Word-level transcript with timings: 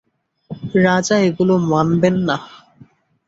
রাজা 0.83 1.15
এগুলো 1.27 1.53
মানবেন 1.71 2.15
না। 2.27 2.37